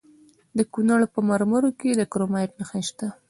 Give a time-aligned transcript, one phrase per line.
[0.57, 3.07] د کونړ په مروره کې د کرومایټ نښې شته.